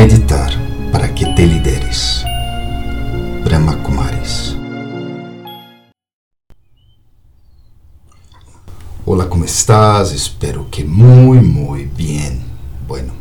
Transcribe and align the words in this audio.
Meditar 0.00 0.50
para 0.90 1.14
que 1.14 1.26
te 1.26 1.46
lideres. 1.46 2.24
Brahma 3.44 3.76
Kumaris. 3.82 4.56
Hola, 9.04 9.28
¿cómo 9.28 9.44
estás? 9.44 10.14
Espero 10.14 10.70
que 10.70 10.84
muy, 10.84 11.40
muy 11.40 11.84
bien. 11.84 12.40
Bueno, 12.88 13.12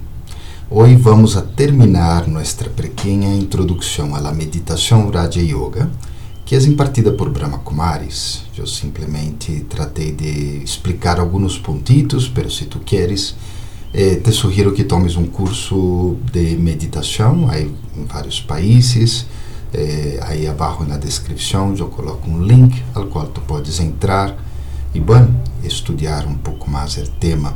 hoy 0.70 0.95
vamos 0.95 1.36
a 1.36 1.45
terminar 1.45 2.29
nuestra 2.29 2.70
pequeña 2.70 3.36
introducción 3.36 4.16
a 4.16 4.21
la 4.21 4.32
meditación 4.32 5.11
Raja 5.11 5.41
Yoga, 5.41 5.89
que 6.46 6.55
é 6.55 6.61
impartida 6.64 7.11
por 7.11 7.30
Brahma 7.30 7.57
Kumaris. 7.57 8.43
Eu 8.57 8.66
simplesmente 8.66 9.66
tratei 9.68 10.14
de 10.14 10.61
explicar 10.61 11.20
alguns 11.20 11.59
pontitos, 11.59 12.30
pero 12.30 12.50
se 12.50 12.68
tu 12.68 12.80
queres 12.80 13.36
eh, 13.93 14.15
te 14.17 14.31
sugiro 14.31 14.71
que 14.73 14.83
tomes 14.83 15.15
um 15.15 15.25
curso 15.25 16.17
de 16.31 16.55
meditação 16.57 17.49
aí 17.49 17.73
em 17.97 18.05
vários 18.05 18.39
países. 18.39 19.25
Eh, 19.73 20.20
aí 20.21 20.47
abaixo 20.47 20.84
na 20.84 20.97
descrição 20.97 21.75
eu 21.77 21.88
coloco 21.88 22.30
um 22.30 22.44
link 22.44 22.83
ao 22.94 23.05
qual 23.05 23.27
tu 23.27 23.41
podes 23.41 23.80
entrar 23.80 24.35
e, 24.94 24.99
bom, 24.99 25.27
estudar 25.63 26.25
um 26.25 26.35
pouco 26.35 26.70
mais 26.70 26.97
o 26.97 27.07
tema. 27.20 27.55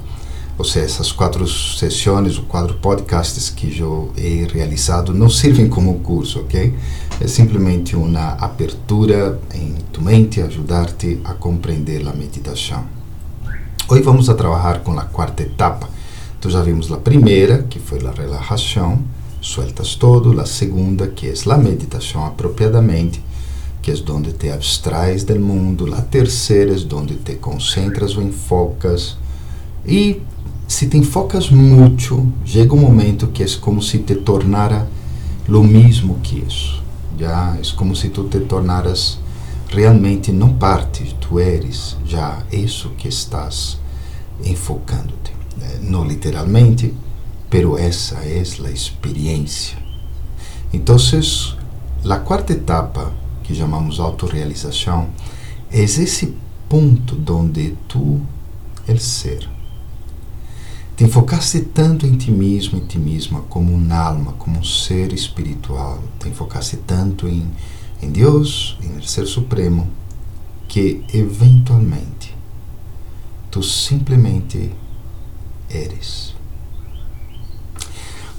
Ou 0.57 0.63
seja, 0.63 0.85
essas 0.85 1.11
quatro 1.11 1.47
sessões, 1.47 2.37
ou 2.37 2.43
quatro 2.43 2.75
podcasts 2.75 3.49
que 3.49 3.79
eu 3.79 4.11
he 4.15 4.47
realizado 4.53 5.11
não 5.11 5.27
servem 5.27 5.67
como 5.67 5.99
curso, 5.99 6.41
ok? 6.41 6.75
É 7.19 7.27
simplesmente 7.27 7.95
uma 7.95 8.33
abertura 8.39 9.39
em 9.53 9.75
tu 9.91 9.99
mente, 9.99 10.41
ajudar-te 10.41 11.19
a 11.23 11.33
compreender 11.33 12.07
a 12.07 12.13
meditação. 12.13 12.85
Hoje 13.89 14.03
vamos 14.03 14.29
a 14.29 14.35
trabalhar 14.35 14.79
com 14.81 14.97
a 14.97 15.05
quarta 15.05 15.41
etapa, 15.41 15.89
então 16.43 16.51
já 16.51 16.61
vimos 16.61 16.91
a 16.91 16.97
primeira, 16.97 17.63
que 17.69 17.79
foi 17.79 18.05
a 18.05 18.11
relaxação, 18.11 18.99
sueltas 19.39 19.95
todo, 19.95 20.37
a 20.41 20.45
segunda, 20.45 21.07
que 21.07 21.29
é 21.29 21.33
a 21.49 21.57
meditação 21.57 22.25
apropriadamente, 22.25 23.23
que 23.81 23.89
é 23.89 23.93
onde 24.09 24.33
te 24.33 24.49
abstrais 24.49 25.23
do 25.23 25.39
mundo, 25.39 25.95
a 25.95 26.01
terceira 26.01 26.73
é 26.73 26.95
onde 26.95 27.15
te 27.15 27.35
concentras 27.35 28.17
ou 28.17 28.23
enfocas, 28.23 29.15
e 29.87 30.19
se 30.67 30.87
te 30.87 30.97
enfocas 30.97 31.49
muito, 31.49 32.29
chega 32.43 32.75
um 32.75 32.81
momento 32.81 33.27
que 33.27 33.41
é 33.41 33.47
como 33.61 33.81
se 33.81 33.99
te 33.99 34.15
tornara 34.15 34.85
lo 35.47 35.63
mesmo 35.63 36.19
que 36.21 36.43
isso. 36.45 36.83
Já 37.17 37.55
é 37.57 37.61
como 37.77 37.95
se 37.95 38.09
tu 38.09 38.25
te 38.25 38.41
tornaras 38.41 39.17
realmente 39.69 40.29
não 40.33 40.55
parte, 40.55 41.15
tu 41.21 41.39
eres 41.39 41.95
já 42.05 42.43
isso 42.51 42.89
que 42.97 43.07
estás 43.07 43.79
enfocando-te. 44.43 45.32
Eh, 45.61 45.79
não 45.81 46.05
literalmente, 46.05 46.93
pero 47.49 47.77
essa 47.77 48.15
é 48.19 48.39
a 48.39 48.71
experiência. 48.71 49.77
Então, 50.71 50.97
a 52.09 52.19
quarta 52.19 52.53
etapa, 52.53 53.13
que 53.43 53.53
chamamos 53.53 53.99
autorrealização, 53.99 55.09
é 55.71 55.81
esse 55.81 56.35
ponto 56.67 57.21
onde 57.31 57.75
tu, 57.87 58.21
el 58.87 58.99
ser, 58.99 59.47
te 60.95 61.03
enfocaste 61.03 61.61
tanto 61.61 62.05
em 62.05 62.17
ti 62.17 62.31
mesmo, 62.31 62.77
em 62.77 62.85
ti 62.85 62.99
mesma, 62.99 63.41
como 63.41 63.73
um 63.73 63.93
alma, 63.93 64.33
como 64.33 64.59
um 64.59 64.63
ser 64.63 65.13
espiritual, 65.13 66.03
te 66.19 66.29
enfocaste 66.29 66.77
tanto 66.77 67.27
em, 67.27 67.47
em 68.01 68.09
Deus, 68.09 68.77
em 68.81 69.01
Ser 69.01 69.25
Supremo, 69.25 69.87
que 70.67 71.03
eventualmente 71.13 72.35
tu 73.49 73.61
simplesmente 73.61 74.71
eres. 75.69 76.33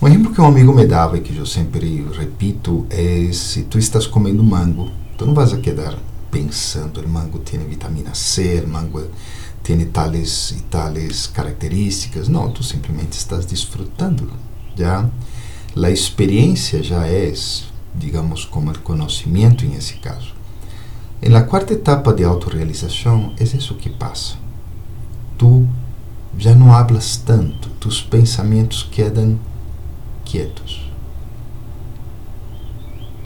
Um 0.00 0.08
exemplo 0.08 0.32
que 0.34 0.40
um 0.40 0.46
amigo 0.46 0.72
me 0.72 0.86
dava 0.86 1.16
e 1.16 1.20
que 1.20 1.36
eu 1.36 1.46
sempre 1.46 2.04
repito 2.18 2.86
é: 2.90 3.30
se 3.32 3.62
tu 3.64 3.78
estás 3.78 4.06
comendo 4.06 4.44
mango, 4.44 4.90
tu 5.16 5.24
não 5.24 5.34
vas 5.34 5.52
a 5.52 5.58
quedar 5.58 5.96
pensando, 6.30 7.00
o 7.00 7.08
mango 7.08 7.38
tem 7.38 7.60
vitamina 7.60 8.14
C, 8.14 8.62
o 8.66 8.68
mango 8.68 9.02
tem 9.62 9.82
tales 9.86 10.50
e 10.50 10.62
tales 10.64 11.26
características. 11.26 12.28
Não, 12.28 12.50
tu 12.50 12.62
simplesmente 12.62 13.12
estás 13.12 13.46
desfrutando. 13.46 14.30
Já 14.76 15.08
a 15.82 15.90
experiência 15.90 16.82
já 16.82 17.06
é, 17.06 17.32
digamos, 17.94 18.44
como 18.44 18.70
o 18.70 18.78
conhecimento 18.80 19.64
em 19.64 19.74
esse 19.74 19.94
caso. 19.94 20.34
Em 21.22 21.30
la 21.30 21.42
quarta 21.42 21.72
etapa 21.72 22.12
de 22.12 22.22
autorrealização, 22.22 23.32
é 23.38 23.44
isso 23.44 23.74
que 23.76 23.88
passa. 23.88 24.36
Tu 25.38 25.66
já 26.38 26.54
não 26.54 26.72
hablas 26.72 27.16
tanto, 27.16 27.68
tus 27.80 28.00
pensamentos 28.00 28.82
quedam 28.90 29.38
quietos. 30.24 30.90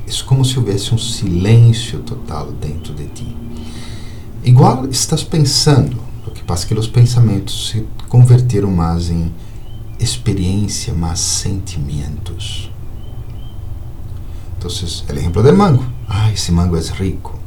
É 0.06 0.22
como 0.24 0.44
se 0.44 0.58
houvesse 0.58 0.94
um 0.94 0.98
silêncio 0.98 2.00
total 2.00 2.50
dentro 2.52 2.94
de 2.94 3.06
ti. 3.08 3.36
Igual 4.42 4.86
estás 4.86 5.22
pensando, 5.22 5.98
o 6.26 6.30
que 6.30 6.42
passa 6.42 6.64
é 6.64 6.68
que 6.68 6.74
os 6.74 6.86
pensamentos 6.86 7.70
se 7.70 7.86
converteram 8.08 8.70
mais 8.70 9.10
em 9.10 9.32
experiência, 9.98 10.94
mais 10.94 11.18
sentimentos. 11.18 12.70
Então, 14.56 14.70
o 14.70 14.72
exemplo 15.18 15.42
do 15.42 15.56
mango. 15.56 15.84
Ah, 16.08 16.32
esse 16.32 16.50
mango 16.50 16.76
é 16.76 16.80
rico. 16.80 17.38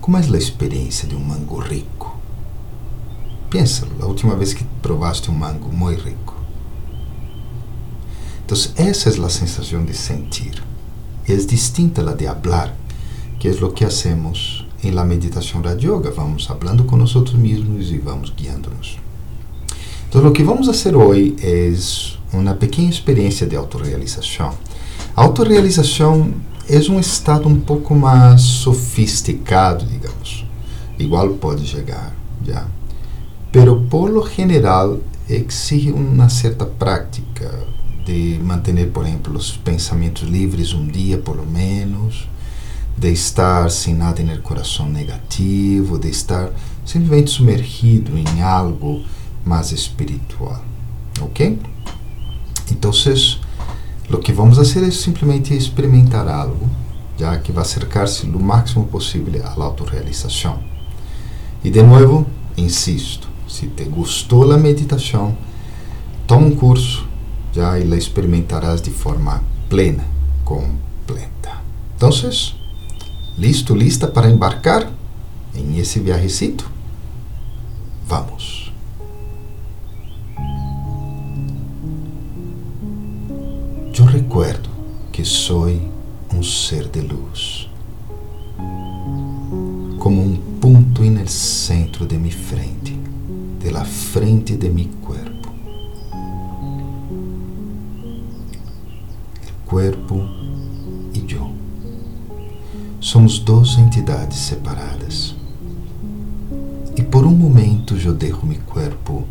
Como 0.00 0.16
é 0.16 0.20
a 0.20 0.38
experiência 0.38 1.06
de 1.08 1.14
um 1.14 1.20
mango 1.20 1.58
rico? 1.58 2.05
Pensa, 3.56 3.88
a 4.02 4.04
última 4.04 4.36
vez 4.36 4.52
que 4.52 4.62
provaste 4.82 5.30
um 5.30 5.34
mango 5.34 5.74
muito 5.74 6.02
rico. 6.02 6.36
Então, 8.44 8.54
essa 8.76 9.08
é 9.08 9.24
a 9.24 9.28
sensação 9.30 9.82
de 9.82 9.94
sentir. 9.94 10.62
É 11.26 11.34
distinta 11.36 12.04
da 12.04 12.12
de 12.12 12.26
hablar, 12.26 12.76
que 13.38 13.48
é 13.48 13.52
o 13.52 13.70
que 13.70 13.82
hacemos 13.82 14.66
em 14.84 14.90
la 14.90 15.06
meditação 15.06 15.62
da 15.62 15.72
yoga. 15.72 16.10
Vamos 16.10 16.44
falando 16.44 16.84
com 16.84 16.98
nós 16.98 17.14
mesmos 17.32 17.90
e 17.90 17.96
vamos 17.96 18.28
guiando-nos. 18.28 18.98
Então, 20.06 20.26
o 20.26 20.32
que 20.32 20.42
vamos 20.42 20.66
fazer 20.66 20.94
hoje 20.94 21.34
é 21.42 21.72
uma 22.36 22.52
pequena 22.52 22.90
experiência 22.90 23.46
de 23.46 23.56
autorrealização. 23.56 24.52
A 25.16 25.22
autorrealização 25.22 26.30
é 26.68 26.78
um 26.90 27.00
estado 27.00 27.48
um 27.48 27.58
pouco 27.58 27.94
mais 27.94 28.42
sofisticado, 28.42 29.86
digamos. 29.86 30.44
Igual 30.98 31.30
pode 31.30 31.66
chegar, 31.66 32.14
já 32.44 32.66
pero 33.56 33.80
por 33.88 34.10
lo 34.10 34.22
general 34.22 35.00
exige 35.26 35.90
uma 35.90 36.28
certa 36.28 36.66
prática 36.66 37.50
de 38.04 38.38
manter, 38.44 38.86
por 38.90 39.06
exemplo, 39.06 39.34
os 39.34 39.56
pensamentos 39.56 40.28
livres 40.28 40.74
um 40.74 40.86
dia, 40.86 41.16
por 41.16 41.36
lo 41.36 41.46
menos, 41.46 42.28
de 42.98 43.10
estar 43.10 43.70
sem 43.70 43.94
nada 43.94 44.22
no 44.22 44.42
coração 44.42 44.90
negativo, 44.90 45.98
de 45.98 46.10
estar 46.10 46.50
simplesmente 46.84 47.30
sumergido 47.30 48.18
em 48.18 48.42
algo 48.42 49.02
mais 49.42 49.72
espiritual, 49.72 50.62
ok? 51.22 51.58
Então, 52.70 52.90
o 54.10 54.18
que 54.18 54.32
vamos 54.34 54.58
fazer 54.58 54.86
é 54.86 54.90
simplesmente 54.90 55.56
experimentar 55.56 56.28
algo, 56.28 56.68
já 57.18 57.38
que 57.38 57.52
vai 57.52 57.62
acercar-se 57.62 58.26
o 58.26 58.38
máximo 58.38 58.86
possível 58.86 59.42
à 59.42 59.64
autorrealização. 59.64 60.58
E 61.64 61.70
de 61.70 61.82
novo, 61.82 62.26
insisto, 62.54 63.25
se 63.56 63.68
te 63.68 63.84
gostou 63.84 64.52
a 64.52 64.58
meditação, 64.58 65.34
toma 66.26 66.48
um 66.48 66.54
curso 66.54 67.08
já 67.54 67.78
e 67.78 67.84
la 67.84 67.96
experimentarás 67.96 68.82
de 68.82 68.90
forma 68.90 69.42
plena, 69.70 70.04
completa. 70.44 71.62
Então, 71.96 72.10
listo, 73.38 73.74
lista 73.74 74.06
para 74.06 74.28
embarcar 74.28 74.92
em 75.54 75.78
esse 75.78 76.00
viajecito? 76.00 76.70
Vamos. 78.06 78.70
Eu 83.98 84.04
recuerdo 84.04 84.68
que 85.10 85.24
sou 85.24 85.66
um 86.30 86.42
ser 86.42 86.88
de 86.90 87.00
luz, 87.00 87.70
como 89.98 90.22
um 90.22 90.36
ponto 90.60 91.02
no 91.02 91.26
centro 91.26 92.04
de 92.04 92.18
minha 92.18 92.36
frente 92.36 92.85
de 93.66 93.72
la 93.72 93.84
frente 93.84 94.56
de 94.56 94.70
mi 94.70 94.84
cuerpo. 94.84 95.50
El 99.42 99.68
cuerpo 99.68 100.24
e 101.12 101.26
eu 101.34 101.50
somos 103.00 103.40
duas 103.40 103.76
entidades 103.76 104.38
separadas. 104.38 105.34
E 106.96 107.02
por 107.02 107.26
um 107.26 107.32
momento 107.32 107.96
eu 107.96 108.14
deixo 108.14 108.46
meu 108.46 108.60
corpo 108.66 109.26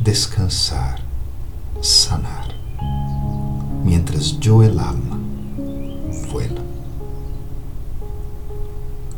descansar, 0.00 1.04
sanar, 1.82 2.48
mientras 3.84 4.34
eu 4.42 4.62
el 4.62 4.78
alma 4.78 5.20
vuela 6.30 6.64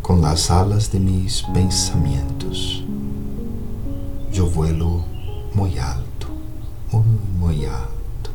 com 0.03 0.27
as 0.27 0.51
alas 0.51 0.89
de 0.89 0.99
mis 0.99 1.43
pensamentos 1.43 2.88
yo 4.39 4.47
vuelo 4.47 5.05
muy 5.53 5.77
alto, 5.81 6.29
muy, 6.93 7.03
muy 7.41 7.67
alto. 7.67 8.31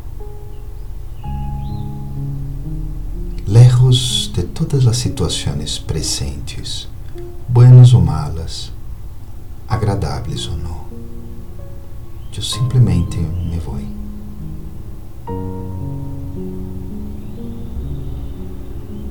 erros 3.48 4.30
de 4.36 4.44
todas 4.44 4.86
as 4.86 4.98
situações 4.98 5.80
presentes, 5.80 6.90
buenas 7.48 7.94
ou 7.94 8.02
malas, 8.02 8.74
agradáveis 9.66 10.46
ou 10.48 10.58
não. 10.58 10.84
Eu 12.36 12.44
simplesmente 12.44 13.18
me 13.20 13.60
vou. 13.60 13.80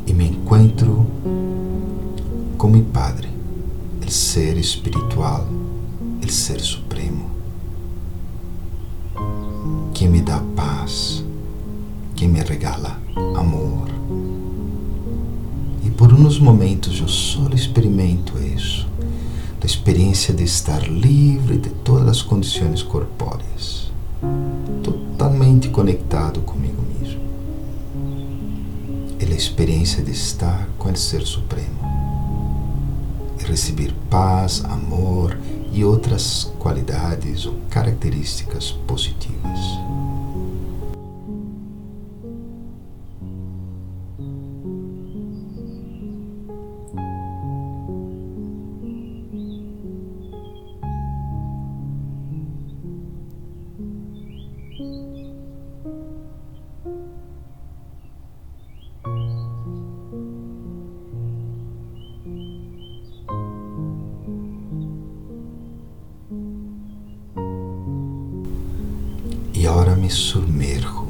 E 0.07 0.13
me 0.13 0.27
encontro 0.27 1.07
com 2.59 2.69
meu 2.69 2.85
Padre, 2.85 3.31
o 4.07 4.11
Ser 4.11 4.59
espiritual, 4.59 5.47
Ser 6.33 6.63
Supremo, 6.63 7.31
que 9.93 10.09
me 10.09 10.23
dá 10.23 10.43
paz, 10.57 11.23
que 12.17 12.27
me 12.27 12.41
regala 12.41 12.99
amor. 13.37 13.91
E 15.85 15.91
por 15.91 16.11
uns 16.11 16.39
momentos 16.39 17.01
eu 17.01 17.07
só 17.07 17.47
experimento 17.51 18.39
isso 18.39 18.89
da 19.61 19.67
experiência 19.67 20.33
de 20.33 20.45
estar 20.45 20.81
livre 20.91 21.59
de 21.59 21.69
todas 21.69 22.09
as 22.09 22.23
condições 22.23 22.83
corpóreas, 22.83 23.93
totalmente 24.83 25.69
conectado 25.69 26.41
comigo 26.41 26.83
mesmo. 26.99 27.21
É 29.21 29.27
a 29.27 29.37
experiência 29.37 30.03
de 30.03 30.13
estar 30.13 30.67
com 30.79 30.91
o 30.91 30.97
Ser 30.97 31.27
Supremo 31.27 31.83
receber 33.47 33.93
paz, 34.09 34.65
amor 34.65 35.37
e 35.73 35.85
outras 35.85 36.53
qualidades 36.59 37.47
ou 37.47 37.55
características 37.71 38.73
positivas. 38.87 39.82
Submerjo 70.13 71.09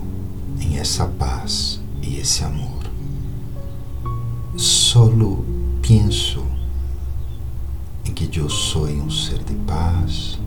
em 0.60 0.78
essa 0.78 1.06
paz 1.06 1.80
e 2.00 2.18
esse 2.18 2.44
amor. 2.44 2.82
Solo 4.56 5.44
penso 5.82 6.44
em 8.04 8.12
que 8.12 8.38
eu 8.38 8.48
sou 8.48 8.86
um 8.86 9.10
ser 9.10 9.42
de 9.42 9.54
paz, 9.54 10.38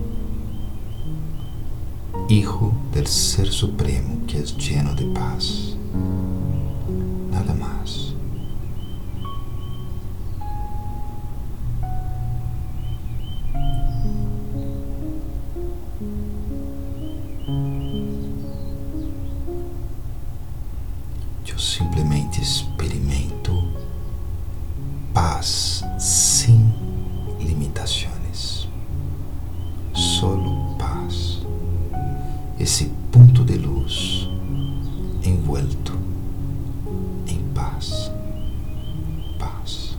hijo 2.29 2.73
del 2.91 3.05
Ser 3.05 3.47
Supremo 3.47 4.21
que 4.25 4.37
é 4.37 4.41
lleno 4.41 4.95
de 4.95 5.05
paz. 5.05 5.77
Esse 32.65 32.91
ponto 33.11 33.43
de 33.43 33.59
luz 33.59 34.27
envuelto 35.23 35.93
em 37.27 37.37
paz. 37.53 38.11
Paz. 39.37 39.95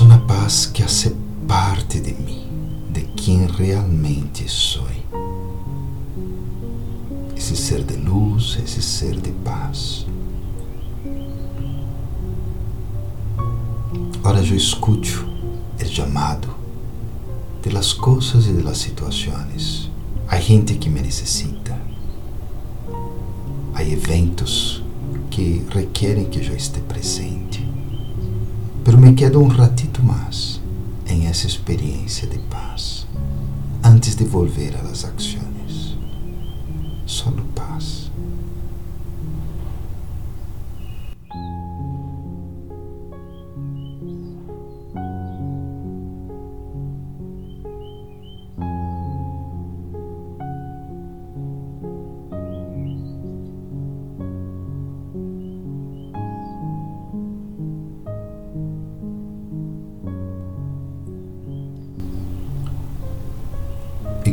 Uma 0.00 0.18
paz 0.18 0.64
que 0.64 0.82
hace 0.82 1.10
parte 1.46 1.98
de 1.98 2.14
mim, 2.14 2.46
de 2.90 3.02
quem 3.16 3.46
realmente 3.46 4.48
sou. 4.48 4.86
Esse 7.36 7.56
ser 7.56 7.82
de 7.82 7.96
luz, 7.96 8.58
esse 8.64 8.80
ser 8.80 9.20
de 9.20 9.32
paz. 9.44 10.06
Ora 14.22 14.38
eu 14.38 14.56
escuto 14.56 15.28
o 15.82 15.84
chamado 15.84 16.48
de 17.62 17.70
las 17.70 17.92
coisas 17.92 18.46
e 18.46 18.52
de 18.52 18.62
las 18.62 18.78
situações. 18.78 19.90
Há 20.28 20.38
gente 20.40 20.76
que 20.76 20.88
me 20.88 21.00
necessita. 21.00 21.76
Há 23.74 23.82
eventos 23.82 24.82
que 25.28 25.66
requerem 25.70 26.26
que 26.26 26.38
eu 26.38 26.56
esteja 26.56 26.84
presente. 26.86 27.67
Pero 28.88 28.98
me 28.98 29.12
quedo 29.12 29.38
um 29.38 29.48
ratito 29.48 30.02
mais 30.02 30.62
em 31.06 31.26
essa 31.26 31.46
experiência 31.46 32.26
de 32.26 32.38
paz, 32.38 33.06
antes 33.84 34.16
de 34.16 34.24
volver 34.24 34.74
a 34.78 34.82
las 34.82 35.04
acciones. 35.04 35.94
Solo 37.04 37.44
paz. 37.54 38.10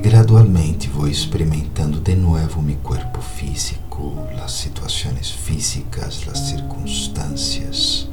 Gradualmente 0.06 0.88
vou 0.88 1.08
experimentando 1.08 2.00
de 2.00 2.16
novo 2.16 2.62
meu 2.62 2.76
corpo 2.84 3.20
físico, 3.22 4.14
as 4.40 4.52
situações 4.52 5.32
físicas, 5.32 6.24
as 6.32 6.38
circunstâncias. 6.42 8.08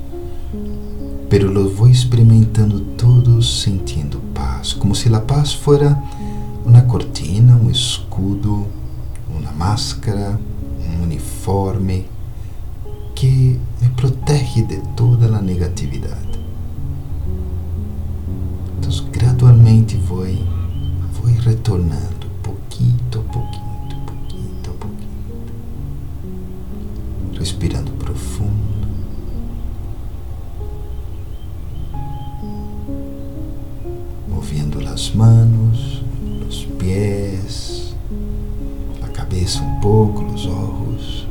Pero 1.29 1.53
lo 1.53 1.69
vou 1.69 1.91
experimentando 1.91 2.81
todos 2.97 3.61
sentindo 3.61 4.23
paz, 4.33 4.73
como 4.73 4.95
se 4.95 5.15
a 5.15 5.21
paz 5.21 5.53
fuera 5.53 6.03
uma 6.65 6.81
cortina, 6.81 7.57
um 7.57 7.71
escudo, 7.71 8.67
uma 9.29 9.53
máscara, 9.53 10.41
um 10.89 11.03
uniforme 11.03 12.07
que 13.15 13.61
me 13.83 13.91
protege 13.91 14.63
de 14.63 14.79
toda 14.97 15.27
a 15.27 15.43
negatividade. 15.43 16.41
Então, 18.79 19.11
gradualmente 19.11 19.99
vou 19.99 20.25
vou 21.23 21.33
retornando 21.41 22.26
poquito 22.43 23.21
a 23.21 23.33
poquito, 23.33 23.97
poquito 24.07 24.71
a 24.71 24.75
poquito. 24.75 25.52
Respirando 27.38 27.93
profundo. 27.93 28.73
las 34.93 35.14
manos, 35.14 36.02
los 36.38 36.67
pies, 36.79 37.95
la 39.00 39.09
cabeça 39.09 39.62
um 39.62 39.81
pouco, 39.81 40.23
os 40.25 40.45
olhos. 40.45 41.26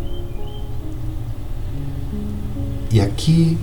E 2.91 3.00
aqui, 3.00 3.60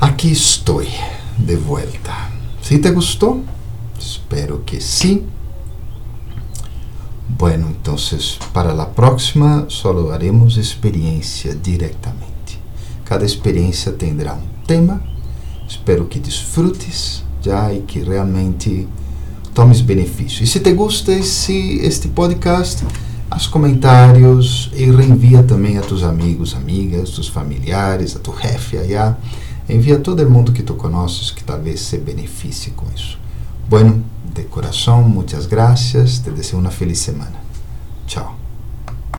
aqui 0.00 0.30
estou 0.30 0.80
de 1.38 1.56
volta. 1.56 2.30
Se 2.62 2.78
te 2.78 2.90
gostou? 2.92 3.44
Espero 4.02 4.64
que 4.64 4.80
sim. 4.80 5.22
Bueno, 7.38 7.68
entonces 7.68 8.38
para 8.52 8.74
la 8.74 8.90
próxima 8.90 9.66
solo 9.68 10.12
haremos 10.12 10.58
experiencia 10.58 11.54
directamente. 11.54 12.58
Cada 13.04 13.24
experiencia 13.24 13.92
tendrá 13.92 14.34
um 14.34 14.66
tema. 14.66 15.02
Espero 15.68 16.08
que 16.08 16.18
disfrutes 16.18 17.22
já 17.40 17.72
e 17.72 17.82
que 17.82 18.00
realmente 18.00 18.86
tomes 19.54 19.80
benefício. 19.80 20.44
E 20.44 20.46
se 20.46 20.60
te 20.60 20.72
gusta 20.72 21.12
esse, 21.12 21.78
este 21.82 22.08
podcast, 22.08 22.84
haz 23.30 23.46
comentários 23.46 24.70
e 24.74 24.90
reenvia 24.90 25.42
também 25.42 25.78
a 25.78 25.82
tus 25.82 26.02
amigos, 26.02 26.54
amigas, 26.54 27.10
tus 27.10 27.28
familiares, 27.28 28.16
a 28.16 28.18
tu 28.18 28.32
jefe 28.32 28.78
allá. 28.78 29.16
Envia 29.68 29.96
a 29.96 30.00
todo 30.00 30.28
mundo 30.28 30.52
que 30.52 30.62
tu 30.62 30.74
conheces 30.74 31.30
que 31.30 31.44
talvez 31.44 31.80
se 31.80 31.98
beneficie 31.98 32.72
com 32.72 32.86
isso. 32.94 33.21
Bueno, 33.72 34.04
de 34.34 34.44
coração, 34.44 35.02
muitas 35.02 35.46
graças. 35.46 36.18
Te 36.18 36.30
desejo 36.30 36.58
uma 36.58 36.70
feliz 36.70 36.98
semana. 36.98 37.40
Tchau. 38.06 38.41